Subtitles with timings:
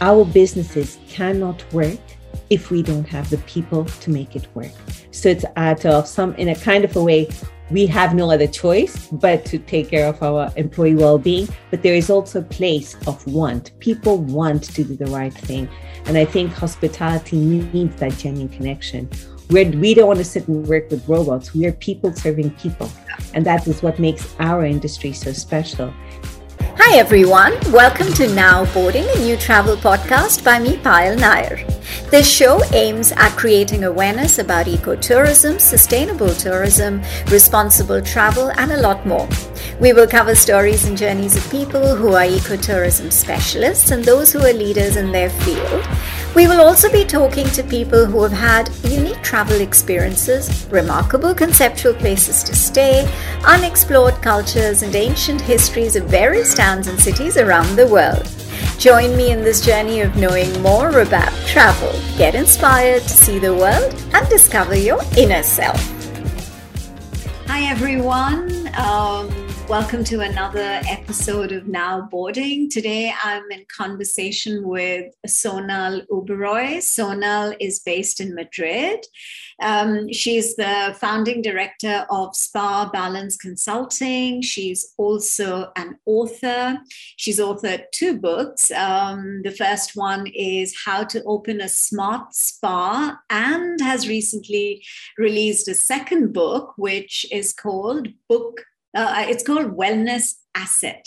[0.00, 1.98] our businesses cannot work
[2.48, 4.72] if we don't have the people to make it work.
[5.10, 7.28] So it's out of some, in a kind of a way,
[7.70, 11.48] we have no other choice but to take care of our employee well-being.
[11.70, 13.78] But there is also a place of want.
[13.78, 15.68] People want to do the right thing.
[16.06, 19.08] And I think hospitality needs that genuine connection.
[19.48, 21.54] Where we don't want to sit and work with robots.
[21.54, 22.90] We are people serving people.
[23.34, 25.92] And that is what makes our industry so special.
[26.76, 31.66] Hi everyone, welcome to Now Boarding, a new travel podcast by me, Payal Nair.
[32.10, 39.06] This show aims at creating awareness about ecotourism, sustainable tourism, responsible travel, and a lot
[39.06, 39.28] more.
[39.80, 44.40] We will cover stories and journeys of people who are ecotourism specialists and those who
[44.40, 45.86] are leaders in their field.
[46.34, 51.92] We will also be talking to people who have had unique travel experiences, remarkable conceptual
[51.94, 53.10] places to stay,
[53.44, 58.28] unexplored cultures, and ancient histories of various towns and cities around the world.
[58.78, 61.92] Join me in this journey of knowing more about travel.
[62.16, 65.80] Get inspired to see the world and discover your inner self.
[67.48, 68.70] Hi, everyone.
[68.78, 69.39] Um,
[69.70, 72.68] Welcome to another episode of Now Boarding.
[72.68, 76.78] Today I'm in conversation with Sonal Uberoi.
[76.78, 79.06] Sonal is based in Madrid.
[79.62, 84.42] Um, she's the founding director of Spa Balance Consulting.
[84.42, 86.80] She's also an author.
[87.16, 88.72] She's authored two books.
[88.72, 94.84] Um, the first one is How to Open a Smart Spa, and has recently
[95.16, 101.06] released a second book, which is called Book uh, it's called Wellness Asset.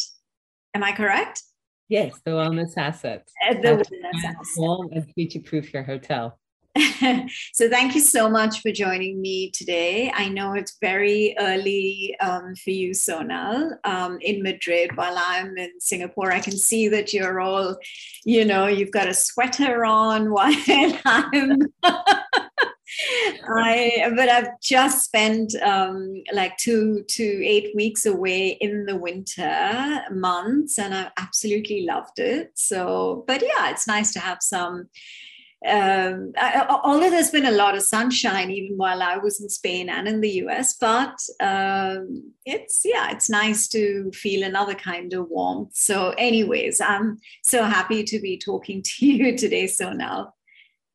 [0.74, 1.42] Am I correct?
[1.90, 3.28] Yes, the Wellness Asset.
[3.48, 4.92] Uh, the Wellness Asset.
[4.92, 6.40] And future proof your hotel.
[7.54, 10.12] so thank you so much for joining me today.
[10.12, 14.98] I know it's very early um, for you, Sonal, um, in Madrid.
[14.98, 17.78] While I'm in Singapore, I can see that you're all,
[18.26, 20.56] you know, you've got a sweater on while
[21.06, 21.60] I'm
[23.56, 30.02] I but I've just spent um, like two to eight weeks away in the winter
[30.12, 32.52] months, and I absolutely loved it.
[32.56, 34.90] So, but yeah, it's nice to have some.
[35.66, 39.88] Um, I, although there's been a lot of sunshine even while I was in Spain
[39.88, 45.30] and in the US, but um, it's yeah, it's nice to feel another kind of
[45.30, 45.74] warmth.
[45.74, 50.32] So, anyways, I'm so happy to be talking to you today, Sonal.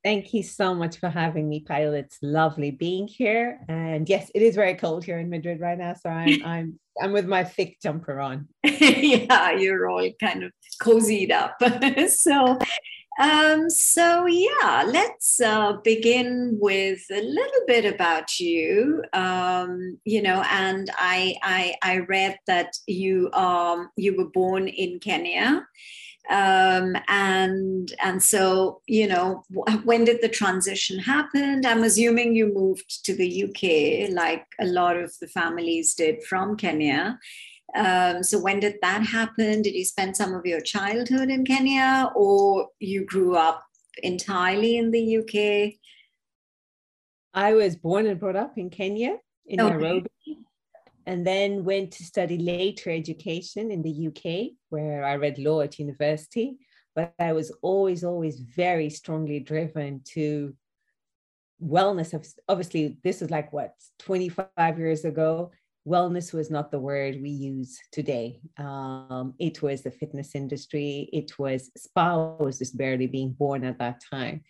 [0.05, 1.93] Thank you so much for having me, Payal.
[1.99, 3.61] It's lovely being here.
[3.69, 5.95] And yes, it is very cold here in Madrid right now.
[5.95, 8.49] So I'm I'm I'm with my thick jumper on.
[8.65, 11.57] yeah, you're all kind of cozied up.
[12.11, 12.59] so
[13.19, 19.03] um, so yeah, let's uh, begin with a little bit about you.
[19.13, 25.01] Um, you know, and I, I I read that you um you were born in
[25.01, 25.67] Kenya
[26.31, 29.45] um, and and so you know
[29.85, 34.97] when did the transition happen i'm assuming you moved to the uk like a lot
[34.97, 37.19] of the families did from kenya.
[37.77, 39.61] Um, so when did that happen?
[39.61, 43.63] Did you spend some of your childhood in kenya or you grew up
[44.03, 45.73] entirely in the uk
[47.35, 49.17] i was born and brought up in kenya
[49.47, 49.77] in okay.
[49.77, 50.11] nairobi
[51.09, 55.79] and then went to study later education in the UK, where I read law at
[55.79, 56.59] university.
[56.95, 60.55] But I was always, always very strongly driven to
[61.65, 62.13] wellness.
[62.47, 65.51] Obviously, this was like what, 25 years ago?
[65.87, 68.43] Wellness was not the word we use today.
[68.59, 73.79] Um, it was the fitness industry, it was spa was just barely being born at
[73.79, 74.43] that time.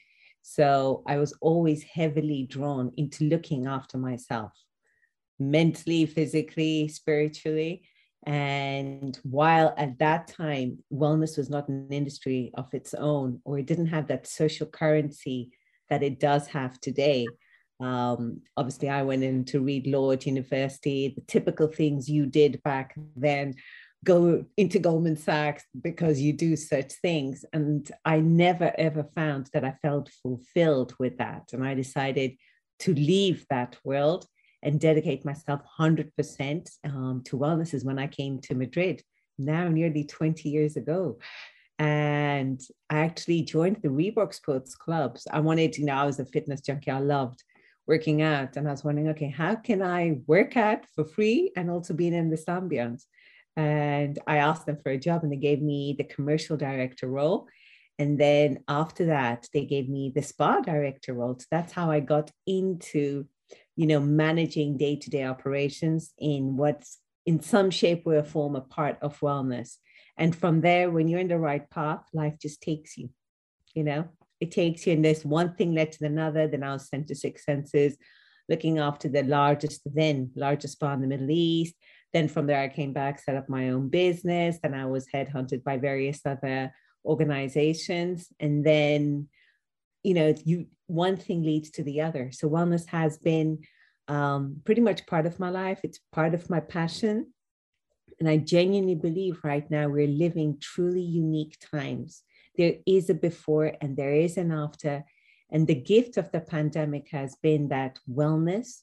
[0.42, 4.50] So I was always heavily drawn into looking after myself
[5.38, 7.82] mentally, physically, spiritually.
[8.26, 13.66] And while at that time, wellness was not an industry of its own, or it
[13.66, 15.50] didn't have that social currency
[15.88, 17.26] that it does have today.
[17.80, 22.62] Um, obviously, I went in to read law at university, the typical things you did
[22.62, 23.54] back then
[24.04, 27.44] go into Goldman Sachs because you do such things.
[27.52, 31.50] And I never ever found that I felt fulfilled with that.
[31.52, 32.32] And I decided
[32.80, 34.26] to leave that world
[34.62, 39.02] and dedicate myself 100% um, to wellness is when I came to Madrid,
[39.38, 41.18] now nearly 20 years ago.
[41.78, 42.60] And
[42.90, 45.28] I actually joined the Reebok Sports Clubs.
[45.30, 46.90] I wanted, you know, I was a fitness junkie.
[46.90, 47.42] I loved
[47.86, 48.56] working out.
[48.56, 52.14] And I was wondering, okay, how can I work out for free and also being
[52.14, 53.04] in this ambience?
[53.56, 57.48] And I asked them for a job and they gave me the commercial director role.
[57.98, 61.36] And then after that, they gave me the spa director role.
[61.38, 63.26] So that's how I got into
[63.76, 68.60] you know, managing day to day operations in what's in some shape or form a
[68.60, 69.76] part of wellness.
[70.16, 73.10] And from there, when you're in the right path, life just takes you.
[73.74, 74.08] you know,
[74.40, 76.48] it takes you, and this one thing led to another.
[76.48, 77.96] Then I was sent to Six Senses,
[78.48, 81.74] looking after the largest, then largest spa in the Middle East.
[82.12, 84.58] Then from there, I came back, set up my own business.
[84.62, 86.72] Then I was headhunted by various other
[87.04, 88.28] organizations.
[88.40, 89.28] And then,
[90.02, 92.30] you know, you one thing leads to the other.
[92.32, 93.58] So wellness has been
[94.08, 95.80] um, pretty much part of my life.
[95.82, 97.32] It's part of my passion.
[98.18, 102.22] And I genuinely believe right now we're living truly unique times.
[102.56, 105.04] There is a before and there is an after.
[105.50, 108.82] And the gift of the pandemic has been that wellness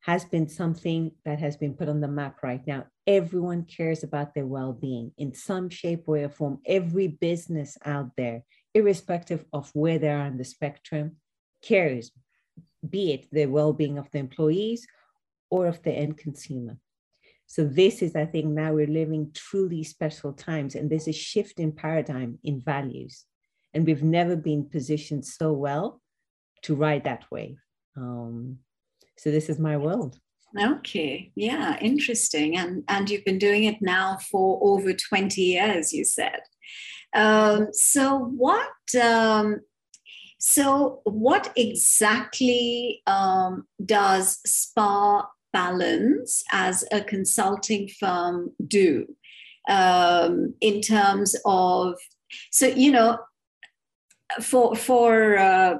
[0.00, 2.86] has been something that has been put on the map right now.
[3.06, 6.60] Everyone cares about their well being in some shape, way, or form.
[6.64, 8.42] Every business out there,
[8.76, 11.16] irrespective of where they are on the spectrum,
[11.62, 12.12] cares,
[12.88, 14.86] be it the well being of the employees
[15.50, 16.76] or of the end consumer.
[17.46, 21.60] So, this is, I think, now we're living truly special times, and there's a shift
[21.60, 23.24] in paradigm in values.
[23.72, 26.00] And we've never been positioned so well
[26.62, 27.58] to ride that wave.
[27.96, 28.58] Um,
[29.16, 30.18] so this is my world.
[30.58, 32.56] Okay, yeah, interesting.
[32.56, 36.40] And and you've been doing it now for over 20 years, you said.
[37.14, 38.70] Um, so what
[39.00, 39.60] um,
[40.38, 49.06] so what exactly um, does Spa Balance as a consulting firm do
[49.68, 51.94] um, in terms of
[52.50, 53.18] so you know
[54.42, 55.74] for for uh,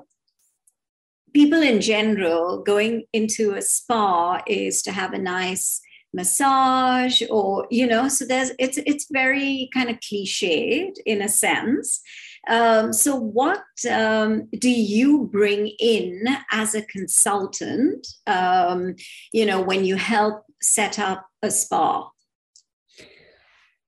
[1.37, 5.83] people in general going into a spa is to have a nice
[6.15, 12.01] massage or you know so there's it's it's very kind of cliched in a sense
[12.49, 18.95] um, so what um, do you bring in as a consultant um,
[19.31, 22.09] you know when you help set up a spa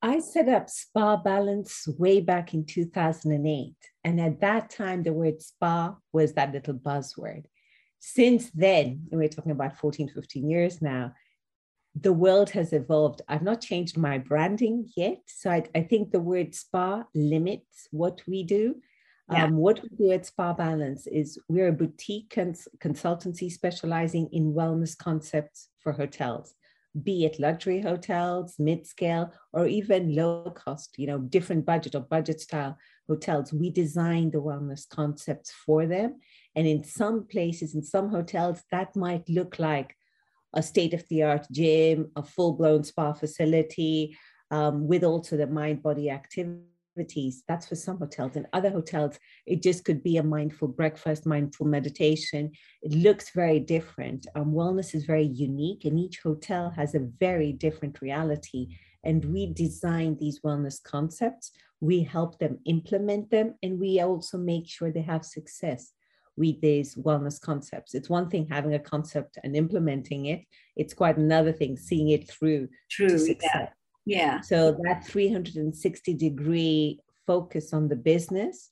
[0.00, 3.75] I set up Spa Balance way back in 2008.
[4.08, 7.44] And at that time, the word spa was that little buzzword.
[7.99, 11.12] Since then, and we're talking about 14, 15 years now,
[11.94, 13.20] the world has evolved.
[13.28, 15.19] I've not changed my branding yet.
[15.26, 18.76] So I, I think the word spa limits what we do.
[19.31, 19.44] Yeah.
[19.44, 24.54] Um, what we do at Spa Balance is we're a boutique cons- consultancy specializing in
[24.54, 26.54] wellness concepts for hotels
[27.02, 32.00] be it luxury hotels, mid scale, or even low cost, you know, different budget or
[32.00, 32.76] budget style
[33.08, 33.52] hotels.
[33.52, 36.20] We design the wellness concepts for them.
[36.55, 39.96] And in some places, in some hotels, that might look like
[40.55, 44.16] a state of the art gym, a full blown spa facility,
[44.50, 47.44] um, with also the mind body activities.
[47.46, 48.34] That's for some hotels.
[48.34, 52.50] In other hotels, it just could be a mindful breakfast, mindful meditation.
[52.82, 54.26] It looks very different.
[54.34, 58.76] Um, wellness is very unique, and each hotel has a very different reality.
[59.04, 64.69] And we design these wellness concepts, we help them implement them, and we also make
[64.69, 65.92] sure they have success
[66.36, 67.94] with these wellness concepts.
[67.94, 70.42] It's one thing having a concept and implementing it,
[70.76, 72.69] it's quite another thing seeing it through.
[72.90, 73.69] True, yeah.
[74.06, 74.40] Yeah.
[74.40, 78.70] So that 360 degree focus on the business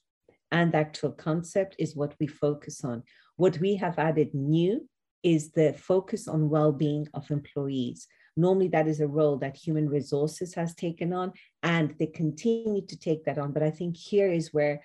[0.51, 3.03] and actual concept is what we focus on.
[3.37, 4.89] What we have added new
[5.23, 8.07] is the focus on well-being of employees.
[8.37, 12.99] Normally, that is a role that human resources has taken on, and they continue to
[12.99, 13.53] take that on.
[13.53, 14.83] But I think here is where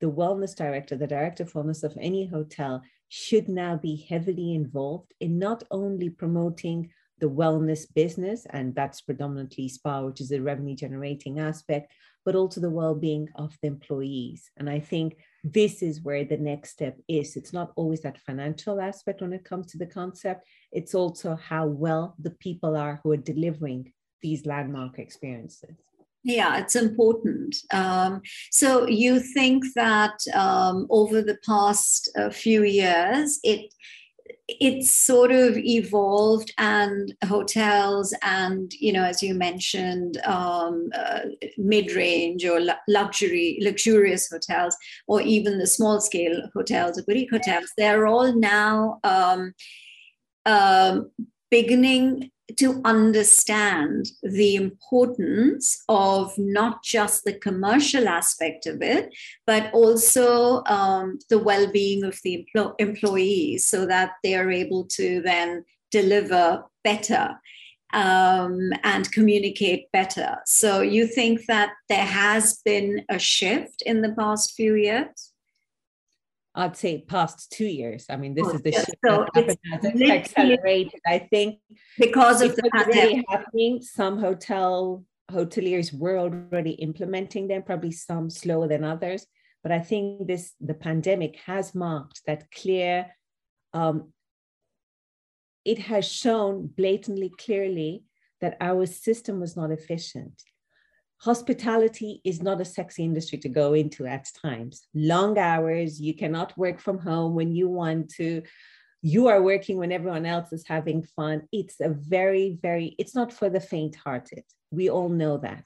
[0.00, 5.12] the wellness director, the director of wellness of any hotel, should now be heavily involved
[5.20, 10.74] in not only promoting the wellness business, and that's predominantly spa, which is a revenue
[10.74, 11.92] generating aspect,
[12.24, 14.50] but also the well being of the employees.
[14.56, 17.36] And I think this is where the next step is.
[17.36, 21.66] It's not always that financial aspect when it comes to the concept, it's also how
[21.66, 25.76] well the people are who are delivering these landmark experiences.
[26.24, 27.56] Yeah, it's important.
[27.72, 28.22] Um,
[28.52, 33.74] so you think that um, over the past uh, few years, it
[34.48, 41.20] it's sort of evolved and hotels and you know as you mentioned um, uh,
[41.56, 48.06] mid-range or luxury luxurious hotels or even the small scale hotels or boutique hotels they're
[48.06, 49.52] all now um,
[50.44, 51.10] um,
[51.50, 59.14] beginning to understand the importance of not just the commercial aspect of it,
[59.46, 64.84] but also um, the well being of the empl- employees so that they are able
[64.84, 67.38] to then deliver better
[67.92, 70.38] um, and communicate better.
[70.46, 75.31] So, you think that there has been a shift in the past few years?
[76.54, 78.06] I'd say past two years.
[78.10, 81.00] I mean, this oh, is the shift so that it's accelerated.
[81.06, 81.60] I think
[81.98, 83.24] because of the pandemic.
[83.28, 89.26] happening, some hotel hoteliers were already implementing them, probably some slower than others.
[89.62, 93.06] But I think this the pandemic has marked that clear.
[93.72, 94.12] Um,
[95.64, 98.02] it has shown blatantly clearly
[98.40, 100.42] that our system was not efficient.
[101.22, 104.88] Hospitality is not a sexy industry to go into at times.
[104.92, 108.42] Long hours, you cannot work from home when you want to.
[109.02, 111.42] You are working when everyone else is having fun.
[111.52, 114.42] It's a very, very, it's not for the faint hearted.
[114.72, 115.64] We all know that.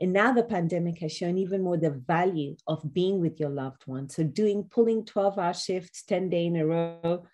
[0.00, 3.82] And now the pandemic has shown even more the value of being with your loved
[3.86, 4.08] one.
[4.08, 7.26] So doing pulling 12 hour shifts 10 day in a row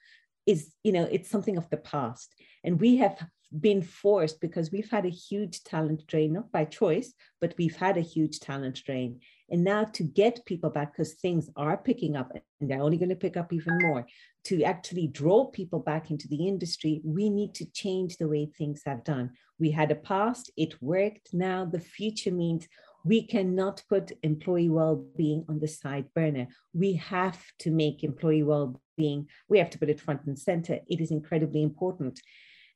[0.46, 2.34] is, you know, it's something of the past.
[2.64, 3.22] And we have
[3.60, 7.96] been forced because we've had a huge talent drain, not by choice, but we've had
[7.96, 9.20] a huge talent drain.
[9.50, 13.08] And now to get people back, because things are picking up and they're only going
[13.08, 14.06] to pick up even more,
[14.44, 18.82] to actually draw people back into the industry, we need to change the way things
[18.84, 19.30] have done.
[19.58, 21.30] We had a past, it worked.
[21.32, 22.68] Now the future means
[23.04, 26.48] we cannot put employee well-being on the side burner.
[26.74, 30.80] We have to make employee well-being, we have to put it front and center.
[30.88, 32.20] It is incredibly important.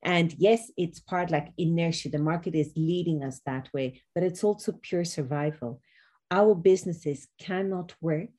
[0.02, 2.08] And yes, it's part like inertia.
[2.08, 5.80] The market is leading us that way, but it's also pure survival.
[6.30, 8.30] Our businesses cannot work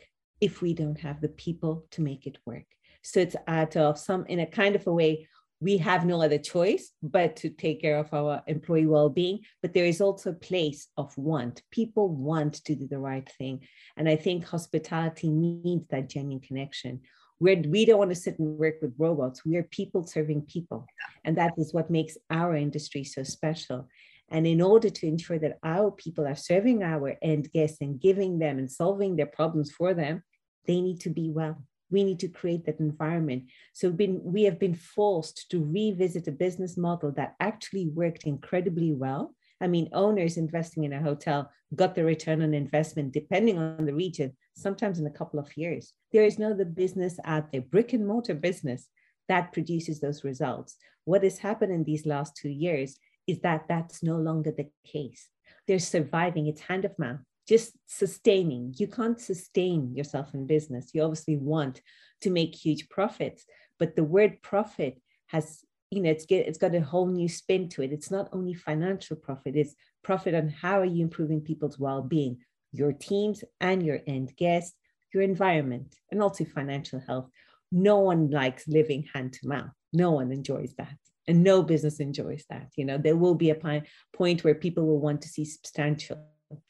[0.42, 2.66] if we don't have the people to make it work.
[3.02, 5.28] So it's out of some, in a kind of a way,
[5.64, 9.86] we have no other choice but to take care of our employee well-being but there
[9.86, 13.62] is also a place of want people want to do the right thing
[13.96, 17.00] and i think hospitality needs that genuine connection
[17.44, 20.86] where we don't want to sit and work with robots we're people serving people
[21.26, 23.88] and that is what makes our industry so special
[24.30, 28.40] and in order to ensure that our people are serving our end guests and giving
[28.40, 30.24] them and solving their problems for them
[30.68, 31.58] they need to be well
[31.94, 33.44] we need to create that environment.
[33.72, 38.92] So been, we have been forced to revisit a business model that actually worked incredibly
[38.92, 39.36] well.
[39.64, 43.94] I mean, owners investing in a hotel got the return on investment, depending on the
[43.94, 45.94] region, sometimes in a couple of years.
[46.12, 48.90] There is no other business out there, brick and mortar business,
[49.30, 50.76] that produces those results.
[51.06, 55.30] What has happened in these last two years is that that's no longer the case.
[55.66, 58.74] They're surviving, it's hand of mouth just sustaining.
[58.78, 60.92] You can't sustain yourself in business.
[60.94, 61.82] You obviously want
[62.22, 63.46] to make huge profits,
[63.80, 65.60] but the word profit has,
[65.94, 67.92] you know, it's get, it's got a whole new spin to it.
[67.92, 72.40] It's not only financial profit; it's profit on how are you improving people's well-being,
[72.72, 74.76] your teams and your end guests,
[75.14, 77.30] your environment, and also financial health.
[77.72, 79.72] No one likes living hand to mouth.
[79.94, 80.98] No one enjoys that
[81.28, 83.82] and no business enjoys that you know there will be a
[84.14, 86.18] point where people will want to see substantial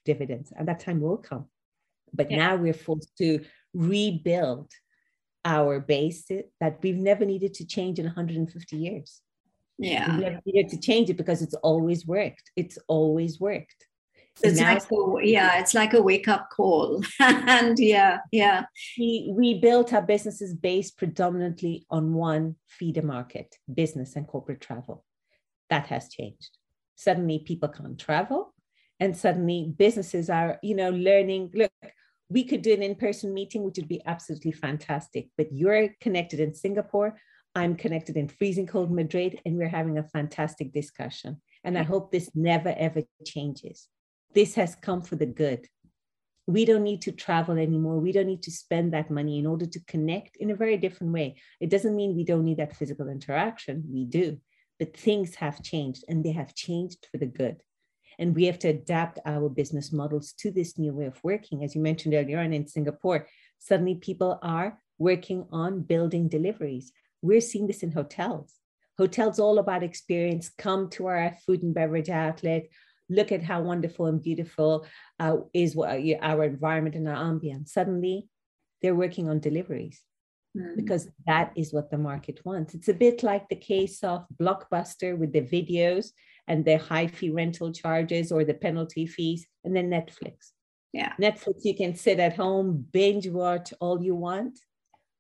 [0.06, 1.46] dividends and that time will come
[2.13, 2.38] but yeah.
[2.38, 4.72] now we're forced to rebuild
[5.46, 9.22] our base that we've never needed to change in 150 years.
[9.78, 10.12] Yeah.
[10.12, 12.52] We've never needed to change it because it's always worked.
[12.56, 13.88] It's always worked.
[14.42, 17.04] It's now, like a, yeah it's like a wake up call.
[17.20, 18.66] And yeah yeah.
[18.98, 25.06] We we built our businesses based predominantly on one feeder market business and corporate travel.
[25.70, 26.58] That has changed.
[26.96, 28.54] Suddenly people can't travel
[29.00, 31.72] and suddenly businesses are you know learning look
[32.34, 35.30] we could do an in-person meeting which would be absolutely fantastic.
[35.38, 37.20] But you're connected in singapore
[37.56, 41.42] i'm connected in freezing cold madrid and we're having a fantastic discussion.
[41.63, 43.88] And i hope this never ever changes.
[44.34, 45.68] This has come for the good.
[46.48, 48.00] We don't need to travel anymore.
[48.00, 51.13] We don't need to spend that money in order to connect in a very different
[51.13, 51.36] way.
[51.62, 53.84] It doesn't mean we don't need that physical interaction.
[53.90, 54.40] We do.
[54.80, 57.58] But things have changed and they have changed for the good
[58.20, 61.63] and we have to adapt our business models to this new way of working.
[61.63, 63.27] As you mentioned earlier on in Singapore,
[63.60, 66.91] suddenly people are working on building deliveries.
[67.22, 68.55] We're seeing this in hotels.
[68.98, 70.51] Hotels all about experience.
[70.58, 72.67] Come to our food and beverage outlet.
[73.10, 74.86] Look at how wonderful and beautiful
[75.20, 75.89] uh, is what,
[76.22, 77.70] our environment and our ambience.
[77.70, 78.27] Suddenly,
[78.82, 80.01] they're working on deliveries
[80.55, 80.75] mm.
[80.75, 82.74] because that is what the market wants.
[82.74, 86.12] It's a bit like the case of Blockbuster with the videos
[86.48, 90.52] and the high fee rental charges or the penalty fees, and then Netflix.
[90.92, 91.14] Yeah.
[91.20, 94.60] Netflix, you can sit at home, binge watch all you want,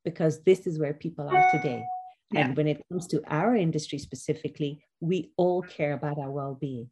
[0.05, 1.83] because this is where people are today.
[2.31, 2.47] Yeah.
[2.47, 6.89] And when it comes to our industry specifically, we all care about our well being.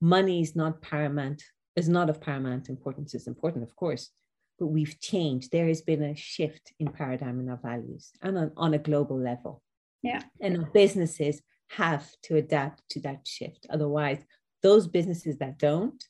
[0.00, 1.42] Money is not paramount,
[1.76, 3.14] is not of paramount importance.
[3.14, 4.10] It's important, of course,
[4.58, 5.52] but we've changed.
[5.52, 9.18] There has been a shift in paradigm in our values and on, on a global
[9.18, 9.62] level.
[10.02, 10.22] Yeah.
[10.40, 13.66] And our businesses have to adapt to that shift.
[13.70, 14.24] Otherwise,
[14.62, 16.04] those businesses that don't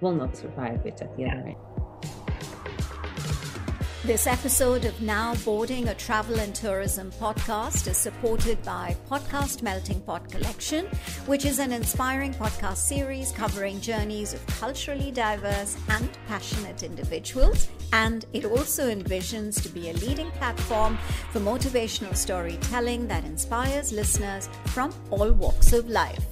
[0.00, 1.32] will not survive it at the yeah.
[1.32, 1.85] other end.
[4.06, 10.00] This episode of Now Boarding a Travel and Tourism podcast is supported by Podcast Melting
[10.02, 10.86] Pot Collection,
[11.26, 17.68] which is an inspiring podcast series covering journeys of culturally diverse and passionate individuals.
[17.92, 20.96] And it also envisions to be a leading platform
[21.32, 26.24] for motivational storytelling that inspires listeners from all walks of life.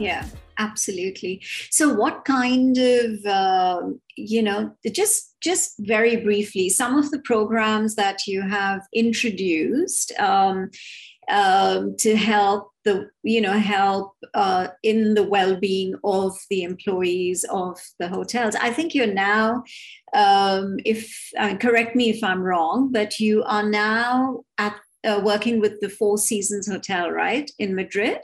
[0.00, 0.26] Yeah
[0.58, 1.42] absolutely.
[1.70, 3.82] So what kind of uh,
[4.16, 10.70] you know just just very briefly some of the programs that you have introduced um,
[11.30, 17.78] um, to help the you know help uh, in the well-being of the employees of
[17.98, 18.54] the hotels.
[18.56, 19.62] I think you're now
[20.14, 25.60] um, if uh, correct me if i'm wrong but you are now at uh, working
[25.60, 28.18] with the four seasons hotel right in madrid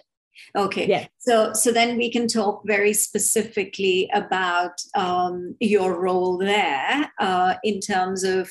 [0.56, 0.86] Okay.
[0.88, 1.06] Yeah.
[1.18, 7.80] So so then we can talk very specifically about um, your role there uh, in
[7.80, 8.50] terms of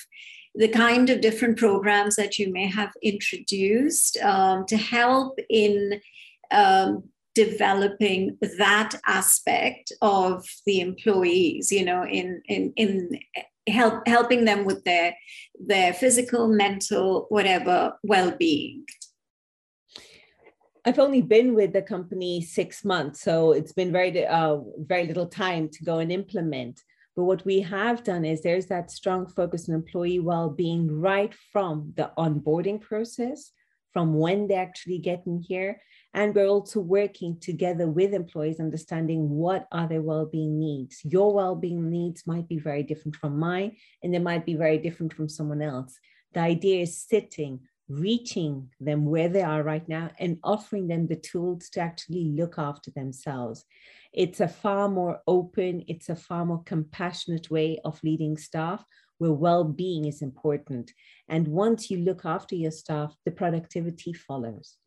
[0.55, 5.99] the kind of different programs that you may have introduced um, to help in
[6.51, 11.71] um, developing that aspect of the employees.
[11.71, 13.19] You know, in in in
[13.67, 15.15] help helping them with their
[15.59, 18.85] their physical, mental, whatever well-being.
[20.85, 25.27] I've only been with the company six months, so it's been very uh, very little
[25.27, 26.81] time to go and implement.
[27.15, 31.93] But what we have done is there's that strong focus on employee well-being right from
[31.95, 33.51] the onboarding process,
[33.93, 35.79] from when they actually get in here,
[36.13, 40.99] and we're also working together with employees, understanding what are their well-being needs.
[41.05, 45.13] Your well-being needs might be very different from mine, and they might be very different
[45.13, 45.97] from someone else.
[46.33, 47.61] The idea is sitting
[47.99, 52.55] reaching them where they are right now and offering them the tools to actually look
[52.57, 53.65] after themselves.
[54.13, 58.83] It's a far more open, it's a far more compassionate way of leading staff
[59.17, 60.91] where well being is important.
[61.27, 64.77] And once you look after your staff, the productivity follows.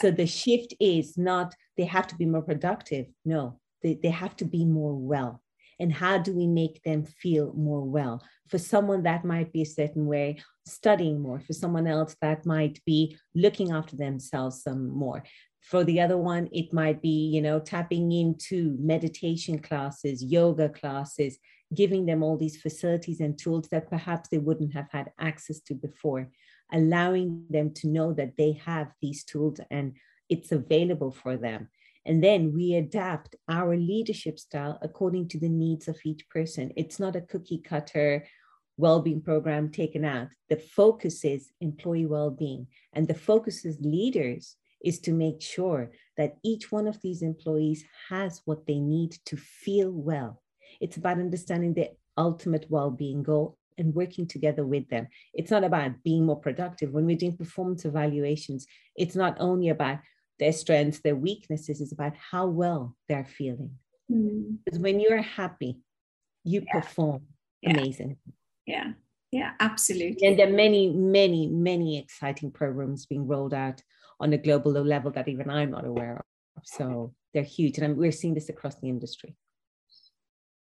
[0.00, 3.06] So the shift is not they have to be more productive.
[3.24, 5.42] No, they, they have to be more well
[5.82, 8.22] and how do we make them feel more well?
[8.48, 11.40] For someone that might be a certain way studying more.
[11.40, 15.24] For someone else that might be looking after themselves some more.
[15.60, 21.38] For the other one it might be you know tapping into meditation classes yoga classes
[21.74, 25.74] giving them all these facilities and tools that perhaps they wouldn't have had access to
[25.74, 26.28] before.
[26.72, 29.96] Allowing them to know that they have these tools and
[30.28, 31.68] it's available for them
[32.04, 36.72] and then we adapt our leadership style according to the needs of each person.
[36.76, 38.26] It's not a cookie cutter
[38.76, 40.28] well-being program taken out.
[40.48, 42.66] The focus is employee well-being.
[42.92, 47.84] And the focus as leaders is to make sure that each one of these employees
[48.08, 50.42] has what they need to feel well.
[50.80, 55.06] It's about understanding the ultimate well-being goal and working together with them.
[55.32, 56.90] It's not about being more productive.
[56.90, 59.98] When we're doing performance evaluations, it's not only about
[60.38, 63.70] their strengths, their weaknesses is about how well they're feeling.
[64.10, 64.58] Mm.
[64.64, 65.78] Because when you're happy,
[66.44, 66.80] you yeah.
[66.80, 67.22] perform
[67.62, 67.70] yeah.
[67.70, 68.16] amazing.
[68.66, 68.92] Yeah,
[69.30, 70.26] yeah, absolutely.
[70.26, 73.82] And there are many, many, many exciting programs being rolled out
[74.20, 76.62] on a global level that even I'm not aware of.
[76.64, 79.36] So they're huge, and we're seeing this across the industry.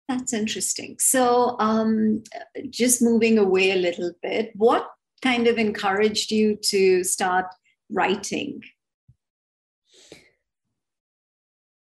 [0.08, 0.98] That's interesting.
[1.00, 2.24] So, um,
[2.70, 4.90] just moving away a little bit, what
[5.22, 7.46] kind of encouraged you to start
[7.90, 8.62] writing?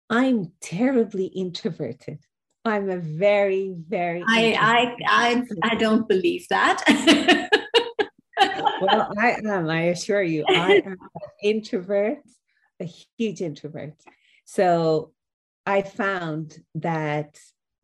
[0.10, 2.20] I'm terribly introverted.
[2.66, 4.24] I'm a very, very.
[4.28, 6.84] I, I, I, I don't believe that.
[8.82, 9.70] well, I am.
[9.70, 10.98] I assure you, I am an
[11.44, 12.20] introvert,
[12.80, 13.94] a huge introvert.
[14.46, 15.12] So
[15.66, 17.40] I found that,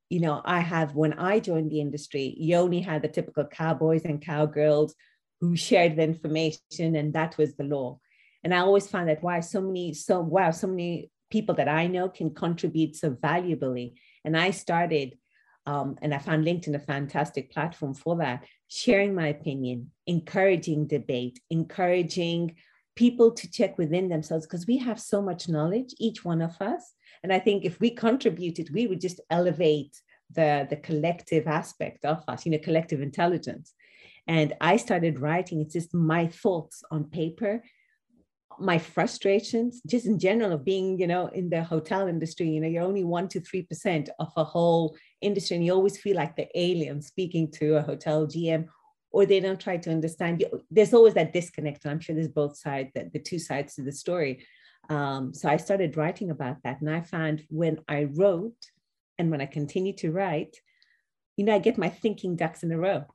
[0.09, 4.03] you know, I have when I joined the industry, you only had the typical cowboys
[4.03, 4.95] and cowgirls
[5.41, 7.99] who shared the information, and that was the law.
[8.43, 11.87] And I always found that why so many, so wow, so many people that I
[11.87, 13.95] know can contribute so valuably.
[14.23, 15.17] And I started,
[15.65, 21.37] um, and I found LinkedIn a fantastic platform for that, sharing my opinion, encouraging debate,
[21.49, 22.55] encouraging
[22.95, 26.93] people to check within themselves because we have so much knowledge, each one of us.
[27.21, 29.93] And I think if we contributed, we would just elevate
[30.31, 33.73] the, the collective aspect of us, you know, collective intelligence.
[34.25, 37.61] And I started writing, it's just my thoughts on paper
[38.59, 42.67] my frustrations just in general of being you know in the hotel industry you know
[42.67, 46.47] you're only 1 to 3% of a whole industry and you always feel like the
[46.57, 48.67] alien speaking to a hotel gm
[49.11, 50.61] or they don't try to understand you.
[50.69, 53.81] There's always that disconnect and i'm sure there's both sides the, the two sides to
[53.83, 54.45] the story.
[54.89, 58.61] Um, so i started writing about that and i found when i wrote
[59.17, 60.57] and when i continue to write
[61.37, 63.05] you know i get my thinking ducks in a row.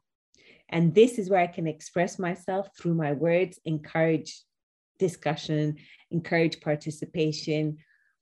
[0.70, 4.40] And this is where I can express myself through my words, encourage
[5.00, 5.76] discussion,
[6.12, 7.78] encourage participation.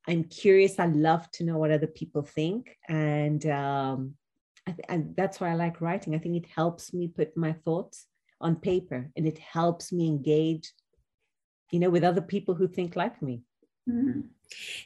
[0.08, 0.78] I'm curious.
[0.78, 2.74] I love to know what other people think.
[2.88, 4.14] And, um,
[4.66, 6.14] th- and that's why I like writing.
[6.14, 8.06] I think it helps me put my thoughts
[8.40, 10.72] on paper and it helps me engage,
[11.72, 13.42] you know, with other people who think like me.
[13.88, 14.20] Mm-hmm.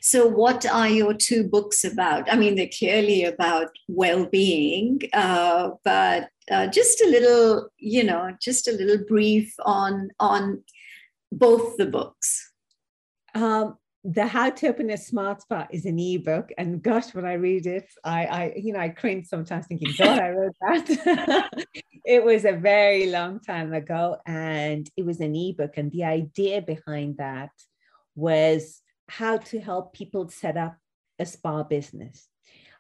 [0.01, 2.33] So, what are your two books about?
[2.33, 8.31] I mean, they're clearly about well being, uh, but uh, just a little, you know,
[8.41, 10.63] just a little brief on on
[11.33, 12.53] both the books.
[13.35, 17.35] Um, the How to Open a Smart Spa is an ebook, and gosh, when I
[17.35, 21.67] read it, I, I you know, I cringe sometimes thinking, God, I wrote that.
[22.05, 26.63] it was a very long time ago, and it was an ebook, and the idea
[26.63, 27.51] behind that
[28.17, 30.77] was how to help people set up
[31.19, 32.29] a spa business.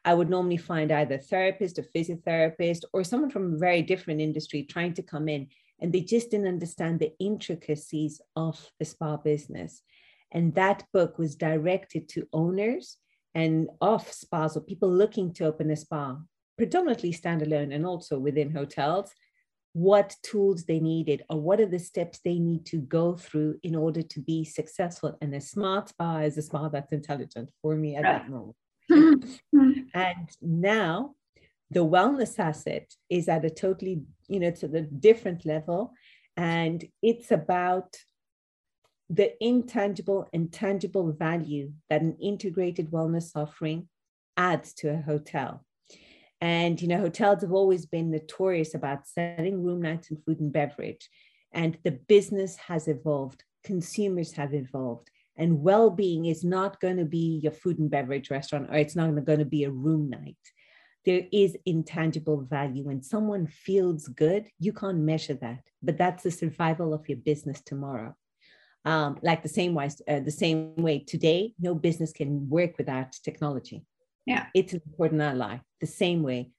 [0.04, 4.20] I would normally find either a therapist, a physiotherapist, or someone from a very different
[4.20, 5.48] industry trying to come in,
[5.82, 9.82] and they just didn't understand the intricacies of the spa business.
[10.30, 12.96] And that book was directed to owners
[13.34, 16.18] and of spas or people looking to open a spa,
[16.56, 19.10] predominantly standalone and also within hotels,
[19.72, 23.74] what tools they needed or what are the steps they need to go through in
[23.74, 25.18] order to be successful.
[25.20, 28.56] And a smart spa is a spa that's intelligent for me at that moment.
[29.94, 31.14] and now
[31.72, 35.92] the wellness asset is at a totally, you know, to the different level.
[36.36, 37.96] And it's about
[39.08, 43.88] the intangible and tangible value that an integrated wellness offering
[44.36, 45.64] adds to a hotel.
[46.40, 50.52] And, you know, hotels have always been notorious about selling room nights and food and
[50.52, 51.08] beverage.
[51.52, 55.10] And the business has evolved, consumers have evolved.
[55.36, 58.96] And well being is not going to be your food and beverage restaurant, or it's
[58.96, 60.36] not going to be a room night.
[61.04, 62.84] There is intangible value.
[62.84, 67.60] When someone feels good, you can't measure that, but that's the survival of your business
[67.60, 68.14] tomorrow.
[68.84, 73.12] Um, like the same way, uh, the same way today, no business can work without
[73.24, 73.84] technology.
[74.26, 74.46] Yeah.
[74.54, 75.58] It's an important ally.
[75.80, 76.52] The same way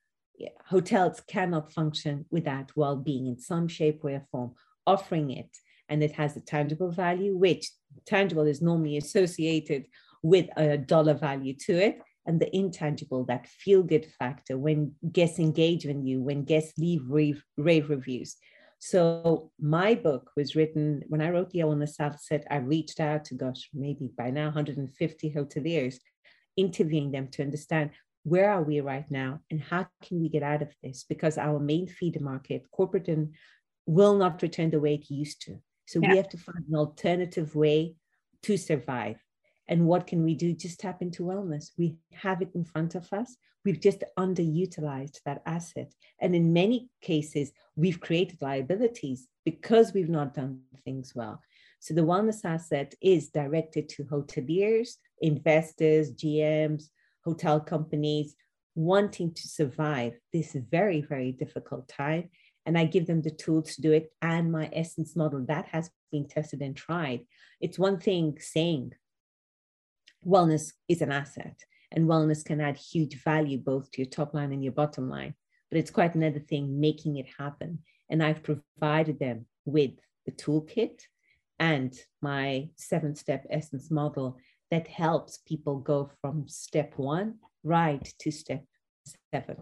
[0.65, 4.53] hotels cannot function without well-being in some shape, way, or form,
[4.85, 5.49] offering it.
[5.89, 7.71] And it has a tangible value, which
[8.05, 9.85] tangible is normally associated
[10.21, 11.99] with a dollar value to it.
[12.25, 17.01] And the intangible, that feel good factor when guests engage with you, when guests leave
[17.09, 18.37] rave, rave reviews.
[18.79, 22.45] So my book was written when I wrote the on the South set.
[22.49, 25.95] I reached out to gosh, maybe by now 150 hoteliers
[26.55, 27.91] interviewing them to understand
[28.23, 31.59] where are we right now and how can we get out of this because our
[31.59, 33.33] main feeder market corporate and
[33.85, 36.11] will not return the way it used to so yeah.
[36.11, 37.95] we have to find an alternative way
[38.41, 39.17] to survive
[39.67, 40.53] and what can we do?
[40.53, 41.71] Just tap into wellness.
[41.77, 43.37] We have it in front of us.
[43.65, 45.93] We've just underutilized that asset.
[46.19, 51.41] And in many cases we've created liabilities because we've not done things well.
[51.79, 56.89] So the wellness asset is directed to hoteliers investors, GMs,
[57.23, 58.35] hotel companies
[58.75, 62.29] wanting to survive this very, very difficult time.
[62.65, 64.11] And I give them the tools to do it.
[64.21, 67.21] And my essence model that has been tested and tried.
[67.61, 68.93] It's one thing saying
[70.25, 71.55] wellness is an asset
[71.91, 75.35] and wellness can add huge value both to your top line and your bottom line.
[75.69, 77.79] But it's quite another thing making it happen.
[78.09, 79.91] And I've provided them with
[80.25, 81.01] the toolkit
[81.59, 84.37] and my seven step essence model
[84.71, 88.65] that helps people go from step one right to step
[89.31, 89.57] seven.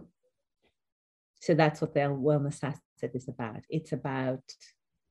[1.39, 3.62] So that's what their wellness asset is about.
[3.69, 4.43] It's about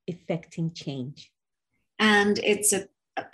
[0.06, 1.30] effecting change.
[1.98, 2.86] And it's a,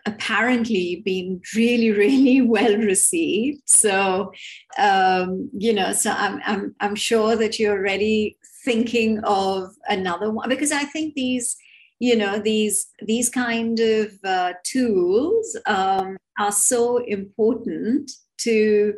[0.06, 3.62] apparently been really, really well received.
[3.66, 4.32] So,
[4.78, 10.48] um, you know, so I'm, I'm, I'm sure that you're already thinking of another one
[10.48, 11.56] because I think these
[11.98, 18.94] you know these these kind of uh, tools um, are so important to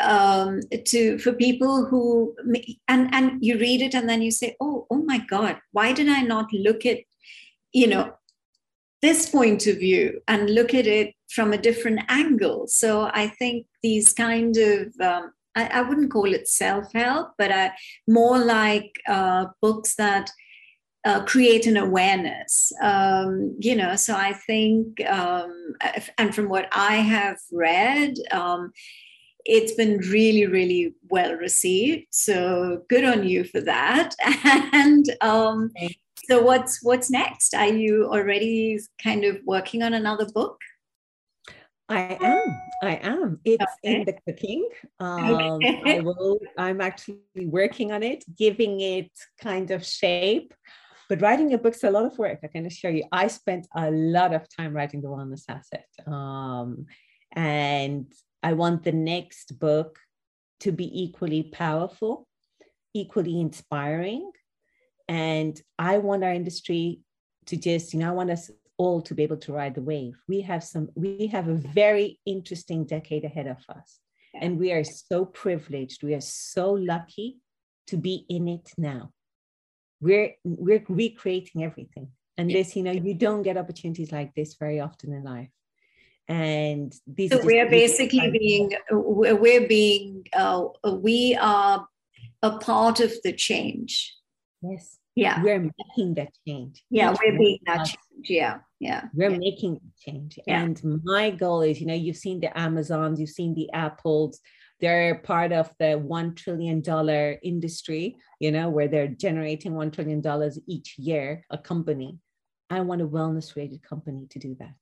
[0.00, 2.36] um, to for people who
[2.88, 6.08] and and you read it and then you say oh oh my god why did
[6.08, 6.98] i not look at
[7.72, 8.12] you know
[9.02, 13.66] this point of view and look at it from a different angle so i think
[13.82, 17.72] these kind of um, I, I, wouldn't call it self-help but I,
[18.06, 20.30] more like uh, books that
[21.04, 22.72] uh, create an awareness.
[22.82, 25.74] Um, you know, so I think, um,
[26.18, 28.72] and from what I have read, um,
[29.44, 32.08] it's been really, really well received.
[32.10, 34.14] So good on you for that.
[34.72, 35.70] and um,
[36.28, 37.54] so, what's what's next?
[37.54, 40.58] Are you already kind of working on another book?
[41.88, 42.60] I am.
[42.82, 43.40] I am.
[43.44, 44.00] It's okay.
[44.00, 44.68] in the cooking.
[45.00, 45.96] Um, okay.
[45.96, 46.38] I will.
[46.58, 49.10] I'm actually working on it, giving it
[49.40, 50.52] kind of shape.
[51.08, 52.40] But writing a book's a lot of work.
[52.44, 53.04] I can assure you.
[53.10, 56.84] I spent a lot of time writing the Wellness Asset, um,
[57.32, 58.12] and
[58.42, 59.98] I want the next book
[60.60, 62.28] to be equally powerful,
[62.92, 64.30] equally inspiring,
[65.08, 67.00] and I want our industry
[67.46, 70.16] to just, you know, I want us all to be able to ride the wave.
[70.28, 73.98] We have some, we have a very interesting decade ahead of us.
[74.34, 74.40] Yeah.
[74.44, 76.02] And we are so privileged.
[76.02, 77.38] We are so lucky
[77.88, 79.12] to be in it now.
[80.00, 82.10] We're we're recreating everything.
[82.36, 85.48] And this, you know, you don't get opportunities like this very often in life.
[86.28, 91.88] And these so we're basically being we're being uh, we are
[92.42, 94.14] a part of the change.
[94.62, 94.97] Yes.
[95.18, 95.42] Yeah.
[95.42, 96.84] We're making that change.
[96.90, 98.28] Yeah, we're making that change.
[98.28, 98.58] Yeah.
[98.78, 99.04] Yeah.
[99.14, 99.38] We're yeah.
[99.38, 100.38] making change.
[100.46, 100.62] Yeah.
[100.62, 104.40] And my goal is, you know, you've seen the Amazons, you've seen the Apples,
[104.80, 106.82] they're part of the $1 trillion
[107.42, 110.22] industry, you know, where they're generating $1 trillion
[110.68, 112.18] each year, a company.
[112.70, 114.76] I want a wellness rated company to do that.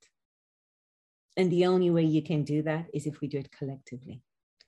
[1.35, 4.21] And the only way you can do that is if we do it collectively.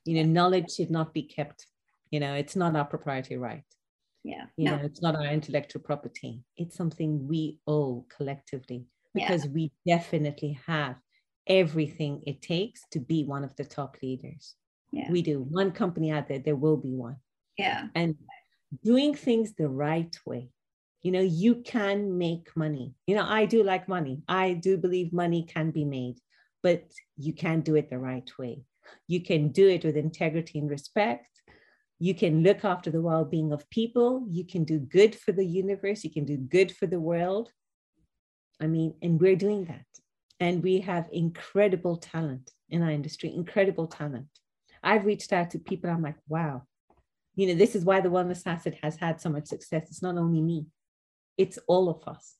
[0.04, 1.66] You know, knowledge should not be kept,
[2.10, 3.62] you know, it's not our proprietary right
[4.22, 4.44] yeah.
[4.56, 4.76] You no.
[4.76, 6.42] know it's not our intellectual property.
[6.56, 9.50] It's something we owe collectively because yeah.
[9.50, 10.96] we definitely have
[11.46, 14.54] everything it takes to be one of the top leaders.
[14.92, 15.10] Yeah.
[15.10, 15.40] we do.
[15.40, 17.16] One company out there there will be one.
[17.56, 17.88] Yeah.
[17.94, 18.16] And
[18.84, 20.50] doing things the right way.
[21.02, 22.94] You know you can make money.
[23.06, 24.22] You know i do like money.
[24.28, 26.16] I do believe money can be made
[26.62, 26.84] but
[27.16, 28.62] you can do it the right way.
[29.06, 31.29] You can do it with integrity and respect
[32.02, 34.24] you can look after the well being of people.
[34.26, 36.02] You can do good for the universe.
[36.02, 37.50] You can do good for the world.
[38.58, 39.84] I mean, and we're doing that.
[40.40, 44.28] And we have incredible talent in our industry, incredible talent.
[44.82, 46.62] I've reached out to people, I'm like, wow,
[47.36, 49.88] you know, this is why the Wellness Asset has had so much success.
[49.90, 50.66] It's not only me,
[51.36, 52.36] it's all of us.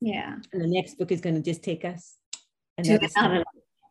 [0.00, 0.36] Yeah.
[0.50, 2.16] And the next book is going to just take us
[2.82, 3.44] to another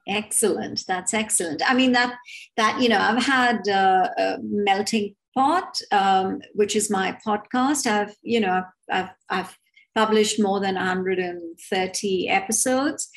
[0.07, 0.83] Excellent.
[0.87, 1.61] That's excellent.
[1.69, 2.15] I mean that
[2.57, 7.85] that you know I've had uh, a melting pot, um, which is my podcast.
[7.85, 9.57] I've you know I've I've
[9.95, 13.09] published more than 130 episodes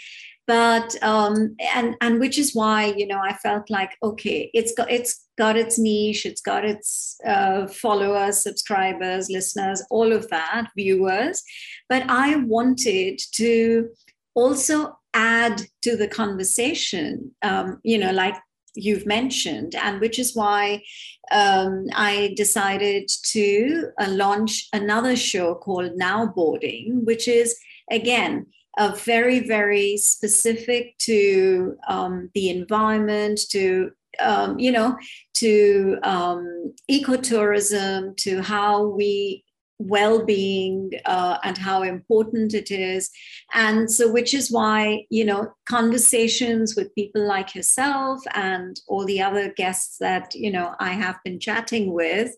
[0.47, 4.90] but um and and which is why you know i felt like okay it's got
[4.90, 11.42] it's got its niche it's got its uh, followers subscribers listeners all of that viewers
[11.88, 13.88] but i wanted to
[14.35, 18.35] also add to the conversation, um, you know, like
[18.74, 20.83] you've mentioned, and which is why
[21.31, 27.57] um, I decided to uh, launch another show called Now Boarding, which is
[27.90, 28.46] again
[28.77, 34.96] a very, very specific to um, the environment, to um, you know,
[35.35, 39.43] to um, ecotourism, to how we
[39.78, 43.10] well-being uh, and how important it is.
[43.52, 49.20] And so which is why you know conversations with people like yourself and all the
[49.20, 52.30] other guests that you know i have been chatting with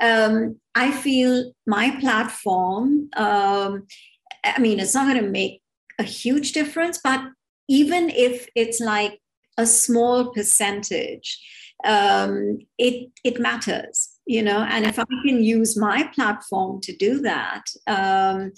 [0.00, 3.86] um, i feel my platform um,
[4.44, 5.62] i mean it's not going to make
[5.98, 7.20] a huge difference but
[7.68, 9.20] even if it's like
[9.58, 11.38] a small percentage
[11.84, 17.20] um, it it matters you know and if i can use my platform to do
[17.20, 18.52] that um,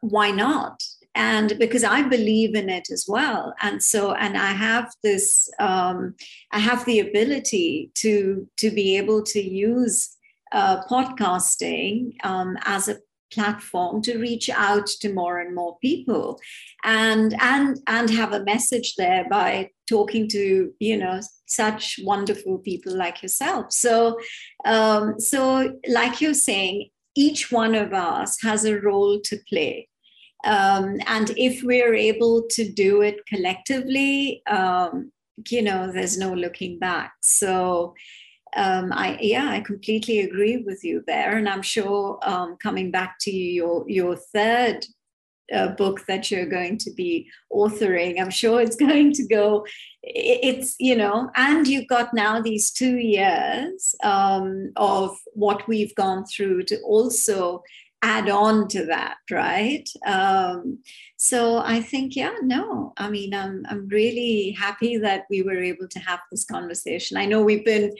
[0.00, 0.82] why not?
[1.14, 3.52] And because i believe in it as well.
[3.60, 6.14] And so and i have this um,
[6.52, 10.16] i have the ability to to be able to use
[10.52, 12.98] uh, podcasting um, as a
[13.32, 16.38] platform to reach out to more and more people.
[16.84, 22.96] And and and have a message there by talking to you know such wonderful people
[22.96, 23.72] like yourself.
[23.72, 24.18] So
[24.64, 29.88] um, so like you're saying each one of us has a role to play.
[30.44, 35.12] Um, and if we're able to do it collectively um,
[35.50, 37.12] you know there's no looking back.
[37.22, 37.94] So
[38.56, 43.16] um, I yeah, I completely agree with you there, and I'm sure um, coming back
[43.20, 44.86] to your your third
[45.52, 49.66] uh, book that you're going to be authoring, I'm sure it's going to go.
[50.02, 56.24] It's you know, and you've got now these two years um, of what we've gone
[56.24, 57.62] through to also
[58.02, 59.88] add on to that, right?
[60.06, 60.78] Um,
[61.16, 65.86] so I think, yeah, no, I mean, I'm I'm really happy that we were able
[65.88, 67.18] to have this conversation.
[67.18, 67.92] I know we've been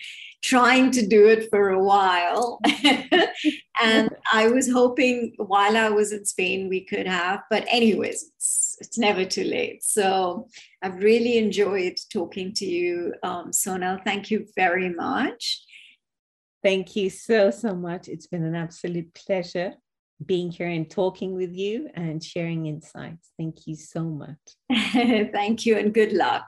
[0.42, 2.60] trying to do it for a while,
[3.82, 8.76] and I was hoping while I was in Spain we could have, but anyways, it's
[8.80, 9.84] it's never too late.
[9.84, 10.48] So
[10.82, 14.02] I've really enjoyed talking to you, um, Sonal.
[14.02, 15.62] Thank you very much.
[16.62, 18.08] Thank you so, so much.
[18.08, 19.74] It's been an absolute pleasure
[20.24, 23.30] being here and talking with you and sharing insights.
[23.38, 24.38] Thank you so much.
[24.92, 26.46] Thank you and good luck.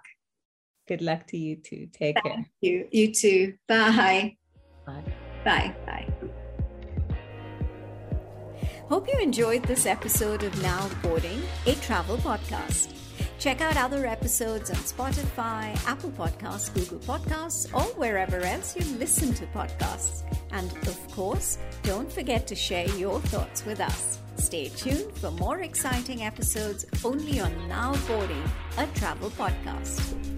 [0.89, 1.89] Good luck to you too.
[1.93, 2.47] Take Thank care.
[2.61, 2.89] You.
[2.91, 3.55] You too.
[3.69, 4.37] Bye.
[4.85, 5.05] Bye.
[5.45, 5.75] Bye.
[5.87, 6.13] Bye.
[8.89, 13.02] Hope you enjoyed this episode of Now Boarding, a travel podcast.
[13.43, 19.35] Check out other episodes on Spotify, Apple Podcasts, Google Podcasts, or wherever else you listen
[19.35, 20.23] to podcasts.
[20.53, 24.21] And of course, don't forget to share your thoughts with us.
[24.37, 28.45] Stay tuned for more exciting episodes only on Now Boarding,
[28.79, 30.32] a travel podcast.